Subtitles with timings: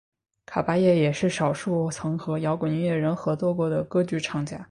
[0.47, 4.59] 卡芭叶也是少数曾和摇滚音乐人合作过的歌剧唱家。